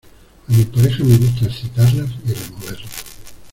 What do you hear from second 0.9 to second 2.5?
me gusta excitarlas y